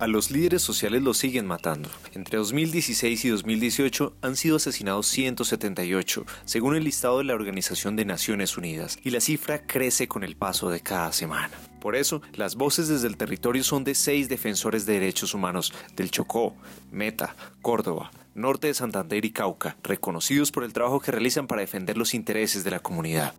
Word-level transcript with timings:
A 0.00 0.06
los 0.06 0.30
líderes 0.30 0.62
sociales 0.62 1.02
los 1.02 1.18
siguen 1.18 1.44
matando. 1.44 1.90
Entre 2.14 2.38
2016 2.38 3.24
y 3.24 3.28
2018 3.30 4.14
han 4.22 4.36
sido 4.36 4.56
asesinados 4.56 5.08
178, 5.08 6.24
según 6.44 6.76
el 6.76 6.84
listado 6.84 7.18
de 7.18 7.24
la 7.24 7.34
Organización 7.34 7.96
de 7.96 8.04
Naciones 8.04 8.56
Unidas, 8.56 9.00
y 9.02 9.10
la 9.10 9.20
cifra 9.20 9.66
crece 9.66 10.06
con 10.06 10.22
el 10.22 10.36
paso 10.36 10.70
de 10.70 10.80
cada 10.80 11.12
semana. 11.12 11.50
Por 11.80 11.96
eso, 11.96 12.22
las 12.34 12.54
voces 12.54 12.86
desde 12.86 13.08
el 13.08 13.16
territorio 13.16 13.64
son 13.64 13.82
de 13.82 13.96
seis 13.96 14.28
defensores 14.28 14.86
de 14.86 14.92
derechos 14.92 15.34
humanos 15.34 15.72
del 15.96 16.12
Chocó, 16.12 16.54
Meta, 16.92 17.34
Córdoba, 17.60 18.12
Norte 18.36 18.68
de 18.68 18.74
Santander 18.74 19.24
y 19.24 19.32
Cauca, 19.32 19.76
reconocidos 19.82 20.52
por 20.52 20.62
el 20.62 20.72
trabajo 20.72 21.00
que 21.00 21.10
realizan 21.10 21.48
para 21.48 21.62
defender 21.62 21.98
los 21.98 22.14
intereses 22.14 22.62
de 22.62 22.70
la 22.70 22.78
comunidad. 22.78 23.34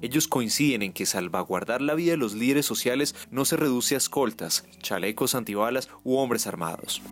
Ellos 0.00 0.28
coinciden 0.28 0.82
en 0.82 0.92
que 0.92 1.06
salvaguardar 1.06 1.82
la 1.82 1.94
vida 1.94 2.12
de 2.12 2.16
los 2.16 2.34
líderes 2.34 2.66
sociales 2.66 3.14
no 3.30 3.44
se 3.44 3.56
reduce 3.56 3.94
a 3.94 3.98
escoltas, 3.98 4.64
chalecos 4.80 5.34
antibalas 5.34 5.88
u 6.04 6.16
hombres 6.16 6.46
armados. 6.46 7.02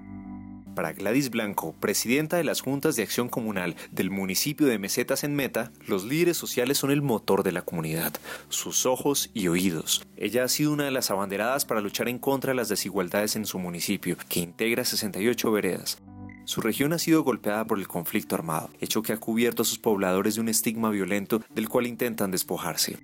Para 0.76 0.92
Gladys 0.92 1.30
Blanco, 1.30 1.74
presidenta 1.80 2.36
de 2.36 2.44
las 2.44 2.60
Juntas 2.60 2.96
de 2.96 3.02
Acción 3.02 3.30
Comunal 3.30 3.74
del 3.90 4.10
municipio 4.10 4.66
de 4.66 4.78
Mesetas 4.78 5.24
en 5.24 5.34
Meta, 5.34 5.72
los 5.86 6.04
líderes 6.04 6.36
sociales 6.36 6.76
son 6.76 6.90
el 6.90 7.00
motor 7.00 7.42
de 7.42 7.52
la 7.52 7.62
comunidad, 7.62 8.12
sus 8.50 8.84
ojos 8.84 9.30
y 9.32 9.48
oídos. 9.48 10.06
Ella 10.18 10.44
ha 10.44 10.48
sido 10.48 10.72
una 10.72 10.84
de 10.84 10.90
las 10.90 11.10
abanderadas 11.10 11.64
para 11.64 11.80
luchar 11.80 12.10
en 12.10 12.18
contra 12.18 12.52
de 12.52 12.56
las 12.56 12.68
desigualdades 12.68 13.36
en 13.36 13.46
su 13.46 13.58
municipio, 13.58 14.18
que 14.28 14.40
integra 14.40 14.84
68 14.84 15.50
veredas. 15.50 15.98
Su 16.46 16.60
región 16.60 16.92
ha 16.92 17.00
sido 17.00 17.24
golpeada 17.24 17.64
por 17.64 17.76
el 17.80 17.88
conflicto 17.88 18.36
armado, 18.36 18.70
hecho 18.80 19.02
que 19.02 19.12
ha 19.12 19.16
cubierto 19.16 19.62
a 19.62 19.64
sus 19.64 19.80
pobladores 19.80 20.36
de 20.36 20.40
un 20.40 20.48
estigma 20.48 20.90
violento 20.90 21.42
del 21.50 21.68
cual 21.68 21.88
intentan 21.88 22.30
despojarse. 22.30 22.98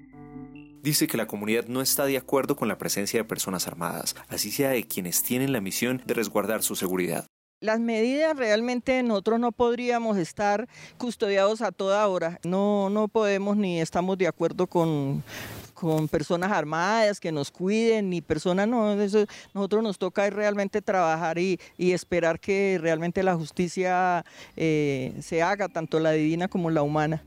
Dice 0.81 1.09
que 1.09 1.17
la 1.17 1.27
comunidad 1.27 1.67
no 1.67 1.83
está 1.83 2.07
de 2.07 2.17
acuerdo 2.17 2.55
con 2.55 2.69
la 2.69 2.79
presencia 2.79 3.19
de 3.19 3.25
personas 3.25 3.67
armadas, 3.67 4.15
así 4.29 4.53
sea 4.53 4.71
de 4.71 4.85
quienes 4.85 5.25
tienen 5.25 5.53
la 5.53 5.61
misión 5.61 6.01
de 6.07 6.15
resguardar 6.15 6.63
su 6.63 6.77
seguridad. 6.77 7.27
Las 7.59 7.81
medidas 7.81 8.37
realmente 8.37 9.03
nosotros 9.03 9.41
no 9.41 9.51
podríamos 9.51 10.19
estar 10.19 10.69
custodiados 10.97 11.63
a 11.63 11.73
toda 11.73 12.07
hora. 12.07 12.39
No, 12.45 12.91
no 12.91 13.09
podemos 13.09 13.57
ni 13.57 13.81
estamos 13.81 14.19
de 14.19 14.29
acuerdo 14.29 14.69
con, 14.69 15.25
con 15.83 16.07
personas 16.07 16.53
armadas 16.53 17.19
que 17.19 17.33
nos 17.33 17.51
cuiden, 17.51 18.09
ni 18.09 18.21
personas, 18.21 18.69
no, 18.69 18.93
eso, 19.03 19.27
nosotros 19.53 19.83
nos 19.83 19.99
toca 19.99 20.31
realmente 20.31 20.81
trabajar 20.81 21.41
y, 21.41 21.59
esperar 21.77 22.39
que 22.39 22.79
realmente 22.81 23.25
la 23.25 23.35
justicia 23.35 24.25
eh, 24.57 25.13
se 25.21 25.43
haga, 25.43 25.69
tanto 25.69 25.99
la 25.99 26.13
divina 26.13 26.47
como 26.47 26.71
la 26.71 26.83
humana. 26.83 27.25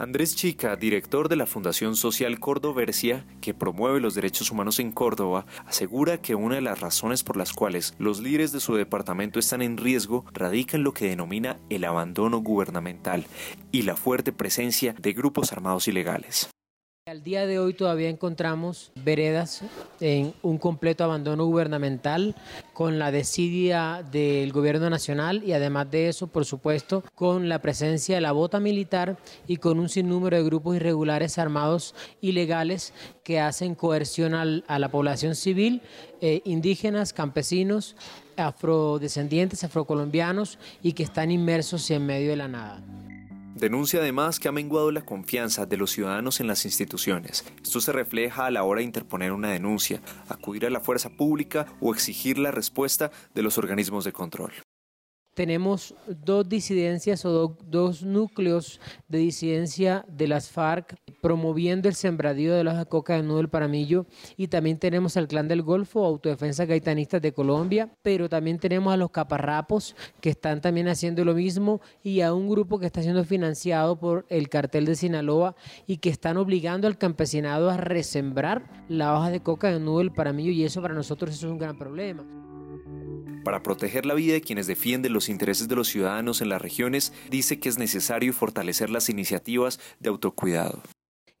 Andrés 0.00 0.34
Chica, 0.34 0.76
director 0.76 1.28
de 1.28 1.36
la 1.36 1.44
Fundación 1.44 1.94
Social 1.94 2.40
Cordoversia, 2.40 3.26
que 3.42 3.52
promueve 3.52 4.00
los 4.00 4.14
derechos 4.14 4.50
humanos 4.50 4.78
en 4.78 4.92
Córdoba, 4.92 5.44
asegura 5.66 6.22
que 6.22 6.34
una 6.34 6.54
de 6.54 6.62
las 6.62 6.80
razones 6.80 7.22
por 7.22 7.36
las 7.36 7.52
cuales 7.52 7.94
los 7.98 8.20
líderes 8.20 8.50
de 8.50 8.60
su 8.60 8.74
departamento 8.74 9.38
están 9.38 9.60
en 9.60 9.76
riesgo 9.76 10.24
radica 10.32 10.78
en 10.78 10.84
lo 10.84 10.94
que 10.94 11.06
denomina 11.06 11.58
el 11.68 11.84
abandono 11.84 12.38
gubernamental 12.38 13.26
y 13.72 13.82
la 13.82 13.94
fuerte 13.94 14.32
presencia 14.32 14.94
de 14.98 15.12
grupos 15.12 15.52
armados 15.52 15.86
ilegales. 15.86 16.48
Al 17.10 17.24
día 17.24 17.44
de 17.44 17.58
hoy 17.58 17.74
todavía 17.74 18.08
encontramos 18.08 18.92
veredas 18.94 19.62
en 19.98 20.32
un 20.42 20.58
completo 20.58 21.02
abandono 21.02 21.44
gubernamental 21.44 22.36
con 22.72 23.00
la 23.00 23.10
desidia 23.10 24.04
del 24.12 24.52
gobierno 24.52 24.88
nacional 24.88 25.42
y 25.44 25.52
además 25.52 25.90
de 25.90 26.08
eso, 26.08 26.28
por 26.28 26.44
supuesto, 26.44 27.02
con 27.16 27.48
la 27.48 27.60
presencia 27.60 28.14
de 28.14 28.20
la 28.20 28.30
bota 28.30 28.60
militar 28.60 29.16
y 29.48 29.56
con 29.56 29.80
un 29.80 29.88
sinnúmero 29.88 30.36
de 30.36 30.44
grupos 30.44 30.76
irregulares 30.76 31.36
armados 31.38 31.96
ilegales 32.20 32.94
que 33.24 33.40
hacen 33.40 33.74
coerción 33.74 34.34
a 34.34 34.78
la 34.78 34.88
población 34.88 35.34
civil, 35.34 35.82
eh, 36.20 36.42
indígenas, 36.44 37.12
campesinos, 37.12 37.96
afrodescendientes, 38.36 39.64
afrocolombianos 39.64 40.60
y 40.80 40.92
que 40.92 41.02
están 41.02 41.32
inmersos 41.32 41.90
en 41.90 42.06
medio 42.06 42.30
de 42.30 42.36
la 42.36 42.46
nada. 42.46 42.80
Denuncia 43.60 44.00
además 44.00 44.40
que 44.40 44.48
ha 44.48 44.52
menguado 44.52 44.90
la 44.90 45.04
confianza 45.04 45.66
de 45.66 45.76
los 45.76 45.90
ciudadanos 45.90 46.40
en 46.40 46.46
las 46.46 46.64
instituciones. 46.64 47.44
Esto 47.62 47.82
se 47.82 47.92
refleja 47.92 48.46
a 48.46 48.50
la 48.50 48.62
hora 48.62 48.78
de 48.78 48.86
interponer 48.86 49.32
una 49.32 49.50
denuncia, 49.50 50.00
acudir 50.30 50.64
a 50.64 50.70
la 50.70 50.80
fuerza 50.80 51.10
pública 51.10 51.66
o 51.78 51.92
exigir 51.92 52.38
la 52.38 52.52
respuesta 52.52 53.10
de 53.34 53.42
los 53.42 53.58
organismos 53.58 54.04
de 54.04 54.12
control 54.12 54.52
tenemos 55.34 55.94
dos 56.06 56.48
disidencias 56.48 57.24
o 57.24 57.56
dos 57.64 58.02
núcleos 58.02 58.80
de 59.08 59.18
disidencia 59.18 60.04
de 60.08 60.28
las 60.28 60.50
FARC 60.50 60.96
promoviendo 61.20 61.88
el 61.88 61.94
sembradío 61.94 62.54
de 62.54 62.64
la 62.64 62.84
coca 62.84 63.14
de 63.14 63.22
nudo 63.22 63.38
del 63.38 63.48
Paramillo 63.48 64.06
y 64.36 64.48
también 64.48 64.78
tenemos 64.78 65.16
al 65.16 65.28
Clan 65.28 65.48
del 65.48 65.62
Golfo, 65.62 66.04
Autodefensa 66.04 66.64
Gaitanistas 66.64 67.22
de 67.22 67.32
Colombia, 67.32 67.90
pero 68.02 68.28
también 68.28 68.58
tenemos 68.58 68.92
a 68.92 68.96
los 68.96 69.10
caparrapos 69.10 69.94
que 70.20 70.30
están 70.30 70.60
también 70.60 70.88
haciendo 70.88 71.24
lo 71.24 71.34
mismo 71.34 71.80
y 72.02 72.22
a 72.22 72.32
un 72.34 72.48
grupo 72.48 72.78
que 72.78 72.86
está 72.86 73.02
siendo 73.02 73.24
financiado 73.24 73.98
por 73.98 74.26
el 74.28 74.48
cartel 74.48 74.86
de 74.86 74.96
Sinaloa 74.96 75.54
y 75.86 75.98
que 75.98 76.10
están 76.10 76.36
obligando 76.36 76.86
al 76.86 76.98
campesinado 76.98 77.70
a 77.70 77.76
resembrar 77.76 78.84
la 78.88 79.16
hoja 79.16 79.30
de 79.30 79.40
coca 79.40 79.70
de 79.70 79.80
nudo 79.80 79.98
del 79.98 80.12
Paramillo 80.12 80.50
y 80.50 80.64
eso 80.64 80.82
para 80.82 80.94
nosotros 80.94 81.34
es 81.34 81.42
un 81.42 81.58
gran 81.58 81.78
problema. 81.78 82.49
Para 83.44 83.62
proteger 83.62 84.04
la 84.04 84.14
vida 84.14 84.34
de 84.34 84.42
quienes 84.42 84.66
defienden 84.66 85.12
los 85.12 85.28
intereses 85.28 85.66
de 85.68 85.76
los 85.76 85.88
ciudadanos 85.88 86.42
en 86.42 86.50
las 86.50 86.60
regiones, 86.60 87.12
dice 87.30 87.58
que 87.58 87.68
es 87.68 87.78
necesario 87.78 88.32
fortalecer 88.32 88.90
las 88.90 89.08
iniciativas 89.08 89.80
de 89.98 90.10
autocuidado. 90.10 90.82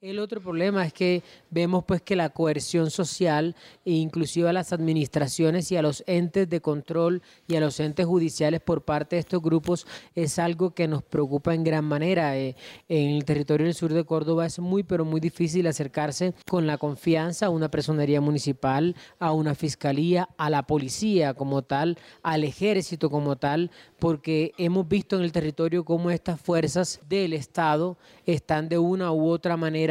El 0.02 0.18
otro 0.18 0.40
problema 0.40 0.86
es 0.86 0.94
que 0.94 1.22
vemos 1.50 1.84
pues 1.84 2.00
que 2.00 2.16
la 2.16 2.30
coerción 2.30 2.90
social 2.90 3.54
e 3.84 3.90
inclusive 3.90 4.48
a 4.48 4.52
las 4.54 4.72
administraciones 4.72 5.70
y 5.70 5.76
a 5.76 5.82
los 5.82 6.02
entes 6.06 6.48
de 6.48 6.62
control 6.62 7.20
y 7.46 7.56
a 7.56 7.60
los 7.60 7.78
entes 7.80 8.06
judiciales 8.06 8.62
por 8.62 8.82
parte 8.82 9.16
de 9.16 9.20
estos 9.20 9.42
grupos 9.42 9.86
es 10.14 10.38
algo 10.38 10.70
que 10.70 10.88
nos 10.88 11.02
preocupa 11.02 11.54
en 11.54 11.64
gran 11.64 11.84
manera. 11.84 12.38
Eh, 12.38 12.56
en 12.88 13.10
el 13.10 13.26
territorio 13.26 13.66
del 13.66 13.74
sur 13.74 13.92
de 13.92 14.04
Córdoba 14.04 14.46
es 14.46 14.58
muy 14.58 14.84
pero 14.84 15.04
muy 15.04 15.20
difícil 15.20 15.66
acercarse 15.66 16.32
con 16.48 16.66
la 16.66 16.78
confianza 16.78 17.44
a 17.44 17.50
una 17.50 17.70
personería 17.70 18.22
municipal, 18.22 18.96
a 19.18 19.32
una 19.32 19.54
fiscalía, 19.54 20.30
a 20.38 20.48
la 20.48 20.62
policía 20.62 21.34
como 21.34 21.60
tal, 21.60 21.98
al 22.22 22.44
ejército 22.44 23.10
como 23.10 23.36
tal, 23.36 23.70
porque 23.98 24.54
hemos 24.56 24.88
visto 24.88 25.16
en 25.16 25.24
el 25.24 25.32
territorio 25.32 25.84
cómo 25.84 26.10
estas 26.10 26.40
fuerzas 26.40 27.00
del 27.06 27.34
Estado 27.34 27.98
están 28.24 28.70
de 28.70 28.78
una 28.78 29.12
u 29.12 29.28
otra 29.28 29.58
manera 29.58 29.89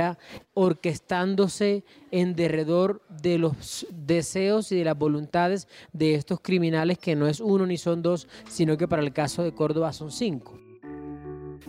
orquestándose 0.54 1.84
en 2.12 2.36
derredor 2.36 3.02
de 3.10 3.38
los 3.38 3.88
deseos 3.92 4.72
y 4.72 4.78
de 4.78 4.86
las 4.86 4.98
voluntades 4.98 5.68
de 5.94 6.16
estos 6.16 6.40
criminales 6.42 6.98
que 6.98 7.16
no 7.16 7.28
es 7.28 7.40
uno 7.40 7.66
ni 7.66 7.78
son 7.78 8.02
dos, 8.02 8.28
sino 8.48 8.78
que 8.78 8.88
para 8.88 9.02
el 9.02 9.14
caso 9.14 9.44
de 9.44 9.54
Córdoba 9.54 9.94
son 9.94 10.12
cinco. 10.12 10.60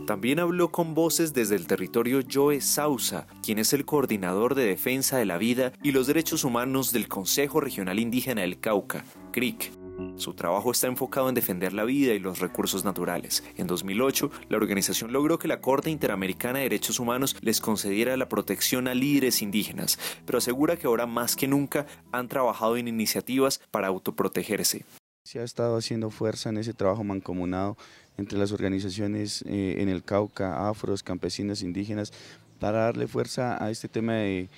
También 0.07 0.41
habló 0.41 0.73
con 0.73 0.95
voces 0.95 1.35
desde 1.35 1.57
el 1.57 1.67
territorio 1.67 2.21
Joe 2.31 2.61
Sausa, 2.61 3.27
quien 3.43 3.59
es 3.59 3.73
el 3.73 3.85
coordinador 3.85 4.55
de 4.55 4.65
defensa 4.65 5.19
de 5.19 5.27
la 5.27 5.39
vida 5.39 5.73
y 5.83 5.93
los 5.93 6.07
derechos 6.07 6.45
humanos 6.45 6.93
del 6.93 7.09
Consejo 7.09 7.61
Regional 7.61 7.99
Indígena 7.99 8.43
del 8.43 8.61
Cauca, 8.61 9.05
CRIC. 9.33 9.80
Su 10.17 10.35
trabajo 10.35 10.71
está 10.71 10.87
enfocado 10.87 11.29
en 11.29 11.35
defender 11.35 11.73
la 11.73 11.85
vida 11.85 12.13
y 12.13 12.19
los 12.19 12.41
recursos 12.41 12.85
naturales. 12.85 13.43
En 13.57 13.67
2008, 13.67 14.31
la 14.49 14.57
organización 14.57 15.13
logró 15.13 15.39
que 15.39 15.49
la 15.49 15.61
Corte 15.61 15.91
Interamericana 15.91 16.59
de 16.59 16.65
Derechos 16.65 17.01
Humanos 17.01 17.37
les 17.41 17.61
concediera 17.61 18.17
la 18.17 18.29
protección 18.29 18.87
a 18.87 18.95
líderes 18.95 19.43
indígenas, 19.43 19.99
pero 20.27 20.39
asegura 20.39 20.77
que 20.77 20.87
ahora 20.87 21.07
más 21.07 21.37
que 21.37 21.49
nunca 21.49 21.87
han 22.13 22.29
trabajado 22.29 22.77
en 22.77 22.89
iniciativas 22.89 23.61
para 23.71 23.89
autoprotegerse. 23.89 24.85
Se 25.25 25.39
ha 25.39 25.45
estado 25.45 25.77
haciendo 25.77 26.11
fuerza 26.11 26.51
en 26.51 26.59
ese 26.59 26.75
trabajo 26.75 27.05
mancomunado 27.05 27.77
entre 28.19 28.39
las 28.39 28.53
organizaciones 28.53 29.43
eh, 29.47 29.77
en 29.79 29.89
el 29.89 30.03
Cauca, 30.03 30.69
afros, 30.69 31.03
campesinas, 31.03 31.63
indígenas, 31.63 32.13
para 32.59 32.81
darle 32.81 33.07
fuerza 33.07 33.63
a 33.63 33.71
este 33.71 33.89
tema 33.89 34.15
de 34.15 34.49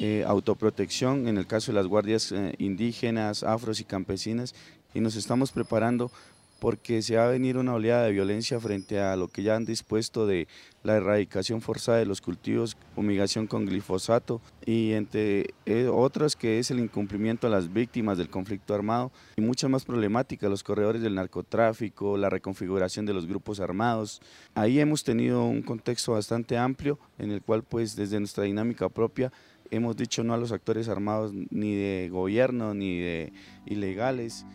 eh, 0.00 0.24
autoprotección 0.26 1.28
en 1.28 1.38
el 1.38 1.46
caso 1.46 1.72
de 1.72 1.76
las 1.76 1.86
guardias 1.86 2.30
eh, 2.32 2.54
indígenas, 2.58 3.42
afros 3.42 3.80
y 3.80 3.84
campesinas 3.84 4.54
y 4.94 5.00
nos 5.00 5.16
estamos 5.16 5.52
preparando 5.52 6.10
porque 6.58 7.02
se 7.02 7.16
va 7.16 7.26
a 7.26 7.30
venir 7.30 7.56
una 7.56 7.74
oleada 7.74 8.04
de 8.04 8.12
violencia 8.12 8.58
frente 8.58 9.00
a 9.00 9.16
lo 9.16 9.28
que 9.28 9.42
ya 9.42 9.54
han 9.54 9.64
dispuesto 9.64 10.26
de 10.26 10.48
la 10.82 10.96
erradicación 10.96 11.60
forzada 11.60 11.98
de 11.98 12.06
los 12.06 12.20
cultivos, 12.20 12.76
fumigación 12.94 13.46
con 13.46 13.66
glifosato 13.66 14.40
y 14.66 14.92
entre 14.92 15.54
eh, 15.66 15.88
otras 15.92 16.34
que 16.34 16.58
es 16.58 16.70
el 16.70 16.80
incumplimiento 16.80 17.46
a 17.46 17.50
las 17.50 17.72
víctimas 17.72 18.18
del 18.18 18.28
conflicto 18.28 18.74
armado 18.74 19.12
y 19.36 19.40
muchas 19.40 19.70
más 19.70 19.84
problemáticas, 19.84 20.50
los 20.50 20.64
corredores 20.64 21.00
del 21.00 21.14
narcotráfico, 21.14 22.16
la 22.16 22.30
reconfiguración 22.30 23.06
de 23.06 23.14
los 23.14 23.26
grupos 23.26 23.60
armados. 23.60 24.20
Ahí 24.54 24.80
hemos 24.80 25.04
tenido 25.04 25.44
un 25.44 25.62
contexto 25.62 26.12
bastante 26.12 26.58
amplio 26.58 26.98
en 27.18 27.30
el 27.30 27.42
cual 27.42 27.62
pues 27.62 27.94
desde 27.94 28.18
nuestra 28.18 28.44
dinámica 28.44 28.88
propia 28.88 29.32
hemos 29.70 29.96
dicho 29.96 30.24
no 30.24 30.34
a 30.34 30.38
los 30.38 30.50
actores 30.50 30.88
armados 30.88 31.32
ni 31.50 31.76
de 31.76 32.08
gobierno 32.10 32.74
ni 32.74 32.98
de 32.98 33.32
ilegales 33.66 34.46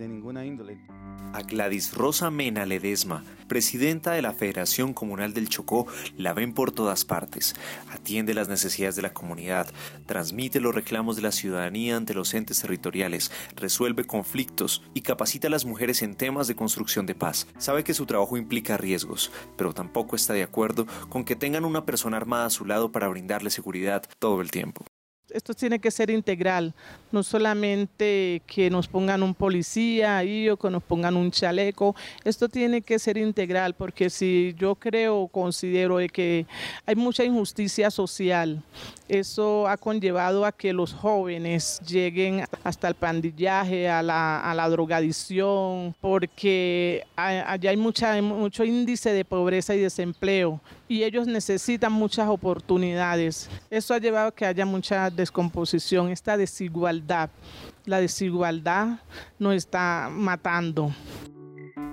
de 0.00 0.08
ninguna 0.08 0.44
índole. 0.44 0.78
A 1.32 1.42
Gladys 1.42 1.94
Rosa 1.94 2.30
Mena 2.30 2.66
Ledesma, 2.66 3.22
presidenta 3.46 4.12
de 4.12 4.22
la 4.22 4.32
Federación 4.32 4.94
Comunal 4.94 5.32
del 5.32 5.48
Chocó, 5.48 5.86
la 6.16 6.32
ven 6.32 6.54
por 6.54 6.72
todas 6.72 7.04
partes. 7.04 7.54
Atiende 7.90 8.34
las 8.34 8.48
necesidades 8.48 8.96
de 8.96 9.02
la 9.02 9.12
comunidad, 9.12 9.68
transmite 10.06 10.58
los 10.58 10.74
reclamos 10.74 11.14
de 11.14 11.22
la 11.22 11.30
ciudadanía 11.30 11.96
ante 11.96 12.14
los 12.14 12.34
entes 12.34 12.60
territoriales, 12.60 13.30
resuelve 13.54 14.04
conflictos 14.04 14.82
y 14.92 15.02
capacita 15.02 15.46
a 15.46 15.50
las 15.50 15.64
mujeres 15.64 16.02
en 16.02 16.16
temas 16.16 16.48
de 16.48 16.56
construcción 16.56 17.06
de 17.06 17.14
paz. 17.14 17.46
Sabe 17.58 17.84
que 17.84 17.94
su 17.94 18.06
trabajo 18.06 18.36
implica 18.36 18.76
riesgos, 18.76 19.30
pero 19.56 19.72
tampoco 19.72 20.16
está 20.16 20.32
de 20.32 20.42
acuerdo 20.42 20.86
con 21.08 21.24
que 21.24 21.36
tengan 21.36 21.64
una 21.64 21.84
persona 21.84 22.16
armada 22.16 22.46
a 22.46 22.50
su 22.50 22.64
lado 22.64 22.90
para 22.90 23.08
brindarle 23.08 23.50
seguridad 23.50 24.02
todo 24.18 24.40
el 24.40 24.50
tiempo 24.50 24.84
esto 25.32 25.54
tiene 25.54 25.78
que 25.78 25.90
ser 25.90 26.10
integral, 26.10 26.74
no 27.12 27.22
solamente 27.22 28.42
que 28.46 28.70
nos 28.70 28.88
pongan 28.88 29.22
un 29.22 29.34
policía 29.34 30.18
ahí 30.18 30.48
o 30.48 30.56
que 30.56 30.70
nos 30.70 30.82
pongan 30.82 31.16
un 31.16 31.30
chaleco, 31.30 31.94
esto 32.24 32.48
tiene 32.48 32.82
que 32.82 32.98
ser 32.98 33.16
integral 33.16 33.74
porque 33.74 34.10
si 34.10 34.54
yo 34.58 34.74
creo, 34.74 35.28
considero 35.28 35.98
que 36.12 36.46
hay 36.86 36.94
mucha 36.94 37.24
injusticia 37.24 37.90
social, 37.90 38.62
eso 39.10 39.66
ha 39.66 39.76
conllevado 39.76 40.46
a 40.46 40.52
que 40.52 40.72
los 40.72 40.92
jóvenes 40.94 41.80
lleguen 41.86 42.44
hasta 42.62 42.88
el 42.88 42.94
pandillaje, 42.94 43.88
a 43.88 44.02
la, 44.02 44.68
drogadicción, 44.70 45.94
porque 46.00 47.04
allá 47.16 47.70
hay 47.70 47.76
mucha, 47.76 48.20
mucho 48.22 48.64
índice 48.64 49.12
de 49.12 49.24
pobreza 49.24 49.74
y 49.74 49.80
desempleo 49.80 50.60
y 50.88 51.02
ellos 51.02 51.26
necesitan 51.26 51.92
muchas 51.92 52.28
oportunidades. 52.28 53.50
Eso 53.70 53.94
ha 53.94 53.98
llevado 53.98 54.28
a 54.28 54.34
que 54.34 54.46
haya 54.46 54.64
mucha 54.64 55.10
descomposición, 55.10 56.10
esta 56.10 56.36
desigualdad. 56.36 57.30
La 57.86 58.00
desigualdad 58.00 59.00
nos 59.38 59.54
está 59.54 60.08
matando 60.10 60.92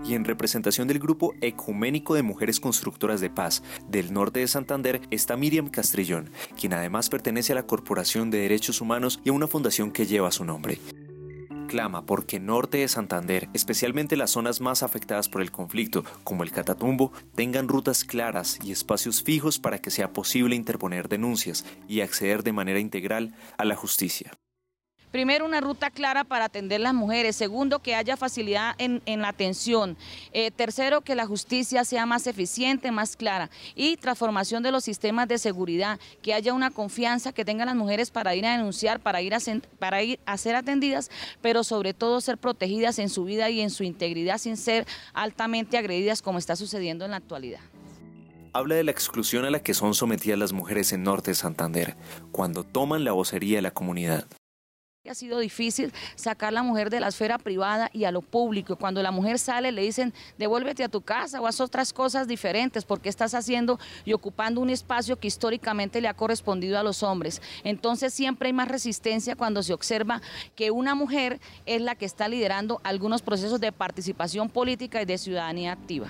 y 0.07 0.15
en 0.15 0.25
representación 0.25 0.87
del 0.87 0.99
Grupo 0.99 1.33
Ecuménico 1.41 2.15
de 2.15 2.23
Mujeres 2.23 2.59
Constructoras 2.59 3.21
de 3.21 3.29
Paz 3.29 3.63
del 3.87 4.13
norte 4.13 4.39
de 4.39 4.47
Santander 4.47 5.01
está 5.11 5.35
Miriam 5.35 5.69
Castrillón, 5.69 6.29
quien 6.59 6.73
además 6.73 7.09
pertenece 7.09 7.51
a 7.51 7.55
la 7.55 7.67
Corporación 7.67 8.31
de 8.31 8.39
Derechos 8.39 8.81
Humanos 8.81 9.19
y 9.23 9.29
a 9.29 9.33
una 9.33 9.47
fundación 9.47 9.91
que 9.91 10.05
lleva 10.05 10.31
su 10.31 10.45
nombre 10.45 10.79
clama 11.67 12.05
porque 12.05 12.39
norte 12.39 12.79
de 12.79 12.87
Santander, 12.87 13.49
especialmente 13.53 14.17
las 14.17 14.31
zonas 14.31 14.61
más 14.61 14.81
afectadas 14.81 15.29
por 15.29 15.41
el 15.41 15.51
conflicto, 15.51 16.03
como 16.23 16.43
el 16.43 16.51
Catatumbo, 16.51 17.11
tengan 17.35 17.67
rutas 17.67 18.03
claras 18.03 18.57
y 18.63 18.71
espacios 18.71 19.21
fijos 19.21 19.59
para 19.59 19.79
que 19.79 19.91
sea 19.91 20.13
posible 20.13 20.55
interponer 20.55 21.09
denuncias 21.09 21.65
y 21.87 21.99
acceder 22.01 22.43
de 22.43 22.53
manera 22.53 22.79
integral 22.79 23.35
a 23.57 23.65
la 23.65 23.75
justicia. 23.75 24.31
Primero, 25.17 25.45
una 25.45 25.61
ruta 25.61 25.89
clara 25.89 26.25
para 26.25 26.45
atender 26.45 26.79
las 26.79 26.93
mujeres. 26.93 27.35
Segundo, 27.35 27.79
que 27.79 27.95
haya 27.95 28.17
facilidad 28.17 28.75
en, 28.77 29.01
la 29.19 29.29
atención. 29.29 29.97
Eh, 30.31 30.51
tercero, 30.51 31.01
que 31.01 31.15
la 31.15 31.25
justicia 31.25 31.83
sea 31.85 32.05
más 32.05 32.27
eficiente, 32.27 32.91
más 32.91 33.15
clara. 33.17 33.49
Y 33.73 33.97
transformación 33.97 34.61
de 34.61 34.71
los 34.71 34.83
sistemas 34.83 35.27
de 35.27 35.39
seguridad, 35.39 35.99
que 36.21 36.35
haya 36.35 36.53
una 36.53 36.69
confianza 36.69 37.31
que 37.31 37.43
tengan 37.43 37.65
las 37.65 37.75
mujeres 37.75 38.11
para 38.11 38.35
ir 38.35 38.45
a 38.45 38.51
denunciar, 38.51 38.99
para 38.99 39.23
ir 39.23 39.33
a, 39.33 39.39
para 39.79 40.03
ir 40.03 40.19
a 40.27 40.37
ser 40.37 40.55
atendidas, 40.55 41.09
pero 41.41 41.63
sobre 41.63 41.95
todo 41.95 42.21
ser 42.21 42.37
protegidas 42.37 42.99
en 42.99 43.09
su 43.09 43.23
vida 43.23 43.49
y 43.49 43.61
en 43.61 43.71
su 43.71 43.83
integridad 43.83 44.37
sin 44.37 44.55
ser 44.55 44.85
altamente 45.15 45.79
agredidas 45.79 46.21
como 46.21 46.37
está 46.37 46.55
sucediendo 46.55 47.05
en 47.05 47.09
la 47.09 47.17
actualidad 47.17 47.61
habla 48.53 48.75
de 48.75 48.83
la 48.83 48.91
exclusión 48.91 49.45
a 49.45 49.51
la 49.51 49.59
que 49.59 49.75
son 49.75 49.93
sometidas 49.93 50.39
las 50.39 50.51
mujeres 50.51 50.91
en 50.91 51.03
Norte 51.03 51.31
de 51.31 51.35
Santander 51.35 51.95
cuando 52.31 52.63
toman 52.63 53.03
la 53.03 53.11
vocería 53.11 53.57
de 53.57 53.61
la 53.61 53.71
comunidad. 53.71 54.25
Ha 55.09 55.15
sido 55.15 55.39
difícil 55.39 55.93
sacar 56.15 56.49
a 56.49 56.51
la 56.51 56.63
mujer 56.63 56.89
de 56.89 56.99
la 56.99 57.07
esfera 57.07 57.37
privada 57.37 57.89
y 57.93 58.03
a 58.03 58.11
lo 58.11 58.21
público. 58.21 58.75
Cuando 58.75 59.01
la 59.01 59.11
mujer 59.11 59.39
sale 59.39 59.71
le 59.71 59.81
dicen 59.81 60.13
devuélvete 60.37 60.83
a 60.83 60.89
tu 60.89 61.01
casa 61.01 61.39
o 61.41 61.47
haz 61.47 61.61
otras 61.61 61.93
cosas 61.93 62.27
diferentes 62.27 62.85
porque 62.85 63.09
estás 63.09 63.33
haciendo 63.33 63.79
y 64.05 64.13
ocupando 64.13 64.61
un 64.61 64.69
espacio 64.69 65.19
que 65.19 65.27
históricamente 65.27 66.01
le 66.01 66.07
ha 66.07 66.13
correspondido 66.13 66.77
a 66.77 66.83
los 66.83 67.03
hombres. 67.03 67.41
Entonces 67.63 68.13
siempre 68.13 68.47
hay 68.47 68.53
más 68.53 68.67
resistencia 68.67 69.35
cuando 69.35 69.63
se 69.63 69.73
observa 69.73 70.21
que 70.55 70.71
una 70.71 70.95
mujer 70.95 71.39
es 71.65 71.81
la 71.81 71.95
que 71.95 72.05
está 72.05 72.27
liderando 72.27 72.81
algunos 72.83 73.21
procesos 73.21 73.59
de 73.59 73.71
participación 73.71 74.49
política 74.49 75.01
y 75.01 75.05
de 75.05 75.17
ciudadanía 75.17 75.71
activa. 75.71 76.07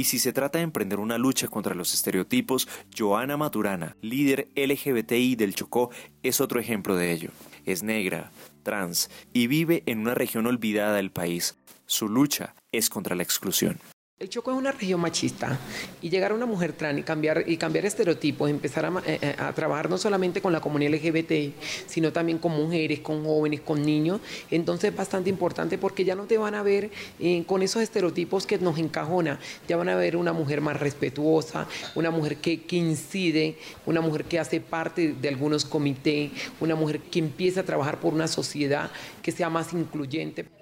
Y 0.00 0.04
si 0.04 0.18
se 0.18 0.32
trata 0.32 0.56
de 0.56 0.64
emprender 0.64 0.98
una 0.98 1.18
lucha 1.18 1.46
contra 1.48 1.74
los 1.74 1.92
estereotipos, 1.92 2.66
Joana 2.96 3.36
Maturana, 3.36 3.98
líder 4.00 4.48
LGBTI 4.56 5.36
del 5.36 5.54
Chocó, 5.54 5.90
es 6.22 6.40
otro 6.40 6.58
ejemplo 6.58 6.96
de 6.96 7.12
ello. 7.12 7.28
Es 7.66 7.82
negra, 7.82 8.32
trans 8.62 9.10
y 9.34 9.46
vive 9.46 9.82
en 9.84 9.98
una 9.98 10.14
región 10.14 10.46
olvidada 10.46 10.94
del 10.96 11.10
país. 11.10 11.58
Su 11.84 12.08
lucha 12.08 12.54
es 12.72 12.88
contra 12.88 13.14
la 13.14 13.22
exclusión. 13.22 13.78
El 14.20 14.28
Choco 14.28 14.50
es 14.50 14.58
una 14.58 14.70
región 14.70 15.00
machista 15.00 15.58
y 16.02 16.10
llegar 16.10 16.32
a 16.32 16.34
una 16.34 16.44
mujer 16.44 16.74
trans 16.74 16.98
y 16.98 17.02
cambiar, 17.02 17.42
y 17.46 17.56
cambiar 17.56 17.86
estereotipos, 17.86 18.50
empezar 18.50 18.84
eh, 19.06 19.18
eh, 19.22 19.34
a, 19.38 19.50
trabajar 19.54 19.88
no 19.88 19.96
solamente 19.96 20.42
con 20.42 20.52
la 20.52 20.60
comunidad 20.60 20.92
LGBT, 20.92 21.54
sino 21.86 22.12
también 22.12 22.36
con 22.36 22.52
mujeres, 22.52 23.00
con 23.00 23.24
jóvenes, 23.24 23.62
con 23.62 23.82
niños, 23.82 24.20
entonces 24.50 24.90
es 24.90 24.96
bastante 24.96 25.30
importante 25.30 25.78
porque 25.78 26.04
ya 26.04 26.14
no 26.14 26.24
te 26.24 26.36
van 26.36 26.54
a 26.54 26.62
ver 26.62 26.90
eh, 27.18 27.44
con 27.46 27.62
esos 27.62 27.80
estereotipos 27.80 28.46
que 28.46 28.58
nos 28.58 28.76
encajona, 28.76 29.40
ya 29.66 29.78
van 29.78 29.88
a 29.88 29.96
ver 29.96 30.18
una 30.18 30.34
mujer 30.34 30.60
más 30.60 30.78
respetuosa, 30.78 31.66
una 31.94 32.10
mujer 32.10 32.36
que 32.36 32.76
incide, 32.76 33.56
una 33.86 34.02
mujer 34.02 34.24
que 34.24 34.38
hace 34.38 34.60
parte 34.60 35.14
de 35.14 35.28
algunos 35.30 35.64
comités, 35.64 36.30
una 36.60 36.74
mujer 36.74 37.00
que 37.00 37.20
empieza 37.20 37.60
a 37.60 37.64
trabajar 37.64 37.98
por 38.00 38.12
una 38.12 38.28
sociedad 38.28 38.90
que 39.22 39.32
sea 39.32 39.48
más 39.48 39.72
incluyente 39.72 40.59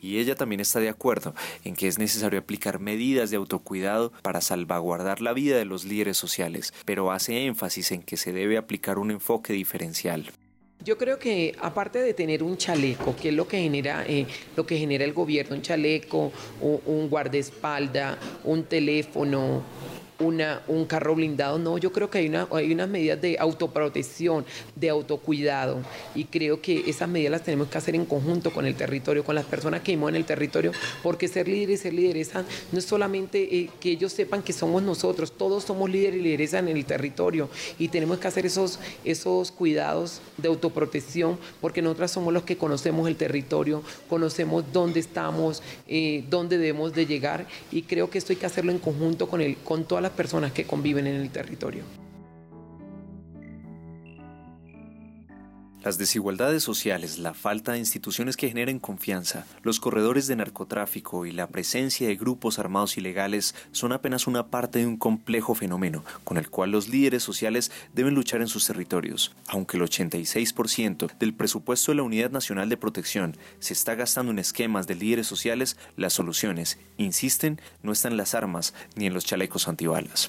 y 0.00 0.18
ella 0.18 0.34
también 0.34 0.60
está 0.60 0.80
de 0.80 0.88
acuerdo 0.88 1.34
en 1.64 1.74
que 1.74 1.88
es 1.88 1.98
necesario 1.98 2.38
aplicar 2.38 2.78
medidas 2.80 3.30
de 3.30 3.36
autocuidado 3.36 4.12
para 4.22 4.40
salvaguardar 4.40 5.20
la 5.20 5.32
vida 5.32 5.56
de 5.56 5.64
los 5.64 5.84
líderes 5.84 6.16
sociales, 6.16 6.72
pero 6.84 7.10
hace 7.10 7.46
énfasis 7.46 7.92
en 7.92 8.02
que 8.02 8.16
se 8.16 8.32
debe 8.32 8.56
aplicar 8.56 8.98
un 8.98 9.10
enfoque 9.10 9.52
diferencial. 9.52 10.30
Yo 10.84 10.96
creo 10.96 11.18
que 11.18 11.56
aparte 11.60 12.00
de 12.00 12.14
tener 12.14 12.44
un 12.44 12.56
chaleco, 12.56 13.16
que 13.16 13.30
es 13.30 13.34
lo 13.34 13.48
que 13.48 13.60
genera, 13.60 14.04
eh, 14.06 14.26
lo 14.56 14.64
que 14.64 14.78
genera 14.78 15.04
el 15.04 15.12
gobierno, 15.12 15.56
un 15.56 15.62
chaleco, 15.62 16.32
un 16.60 17.08
guardaespaldas, 17.08 18.16
un 18.44 18.62
teléfono, 18.62 19.64
un 20.20 20.84
carro 20.86 21.14
blindado, 21.14 21.58
no, 21.58 21.78
yo 21.78 21.92
creo 21.92 22.10
que 22.10 22.18
hay, 22.18 22.28
una, 22.28 22.48
hay 22.50 22.72
unas 22.72 22.88
medidas 22.88 23.20
de 23.20 23.36
autoprotección, 23.38 24.44
de 24.74 24.88
autocuidado 24.88 25.78
y 26.14 26.24
creo 26.24 26.60
que 26.60 26.90
esas 26.90 27.08
medidas 27.08 27.30
las 27.30 27.42
tenemos 27.44 27.68
que 27.68 27.78
hacer 27.78 27.94
en 27.94 28.04
conjunto 28.04 28.52
con 28.52 28.66
el 28.66 28.74
territorio, 28.74 29.24
con 29.24 29.36
las 29.36 29.44
personas 29.44 29.82
que 29.82 29.92
vivimos 29.92 30.10
en 30.10 30.16
el 30.16 30.24
territorio, 30.24 30.72
porque 31.02 31.28
ser 31.28 31.46
líder 31.46 31.70
y 31.70 31.76
ser 31.76 31.94
lideresa 31.94 32.44
no 32.72 32.78
es 32.78 32.84
solamente 32.84 33.56
eh, 33.56 33.70
que 33.78 33.90
ellos 33.90 34.12
sepan 34.12 34.42
que 34.42 34.52
somos 34.52 34.82
nosotros, 34.82 35.32
todos 35.32 35.64
somos 35.64 35.88
líderes 35.88 36.18
y 36.20 36.22
lideresa 36.22 36.58
en 36.58 36.68
el 36.68 36.84
territorio 36.84 37.48
y 37.78 37.88
tenemos 37.88 38.18
que 38.18 38.26
hacer 38.26 38.44
esos, 38.44 38.80
esos 39.04 39.52
cuidados 39.52 40.20
de 40.36 40.48
autoprotección 40.48 41.38
porque 41.60 41.80
nosotras 41.80 42.10
somos 42.10 42.32
los 42.34 42.42
que 42.42 42.56
conocemos 42.56 43.06
el 43.06 43.16
territorio, 43.16 43.82
conocemos 44.08 44.64
dónde 44.72 44.98
estamos, 44.98 45.62
eh, 45.86 46.24
dónde 46.28 46.58
debemos 46.58 46.92
de 46.92 47.06
llegar 47.06 47.46
y 47.70 47.82
creo 47.82 48.10
que 48.10 48.18
esto 48.18 48.32
hay 48.32 48.36
que 48.36 48.46
hacerlo 48.46 48.72
en 48.72 48.78
conjunto 48.78 49.28
con, 49.28 49.40
el, 49.40 49.56
con 49.58 49.84
todas 49.84 50.07
personas 50.10 50.52
que 50.52 50.64
conviven 50.64 51.06
en 51.06 51.20
el 51.20 51.30
territorio. 51.30 51.84
Las 55.84 55.96
desigualdades 55.96 56.64
sociales, 56.64 57.18
la 57.18 57.34
falta 57.34 57.72
de 57.72 57.78
instituciones 57.78 58.36
que 58.36 58.48
generen 58.48 58.80
confianza, 58.80 59.46
los 59.62 59.78
corredores 59.78 60.26
de 60.26 60.34
narcotráfico 60.34 61.24
y 61.24 61.30
la 61.30 61.46
presencia 61.46 62.08
de 62.08 62.16
grupos 62.16 62.58
armados 62.58 62.98
ilegales 62.98 63.54
son 63.70 63.92
apenas 63.92 64.26
una 64.26 64.48
parte 64.48 64.80
de 64.80 64.86
un 64.86 64.96
complejo 64.96 65.54
fenómeno 65.54 66.04
con 66.24 66.36
el 66.36 66.50
cual 66.50 66.72
los 66.72 66.88
líderes 66.88 67.22
sociales 67.22 67.70
deben 67.94 68.14
luchar 68.14 68.40
en 68.40 68.48
sus 68.48 68.66
territorios. 68.66 69.36
Aunque 69.46 69.76
el 69.76 69.84
86% 69.84 71.16
del 71.16 71.32
presupuesto 71.32 71.92
de 71.92 71.96
la 71.96 72.02
Unidad 72.02 72.32
Nacional 72.32 72.68
de 72.68 72.76
Protección 72.76 73.36
se 73.60 73.72
está 73.72 73.94
gastando 73.94 74.32
en 74.32 74.40
esquemas 74.40 74.88
de 74.88 74.96
líderes 74.96 75.28
sociales, 75.28 75.76
las 75.96 76.12
soluciones, 76.12 76.78
insisten, 76.96 77.60
no 77.84 77.92
están 77.92 78.12
en 78.12 78.18
las 78.18 78.34
armas 78.34 78.74
ni 78.96 79.06
en 79.06 79.14
los 79.14 79.24
chalecos 79.24 79.68
antibalas. 79.68 80.28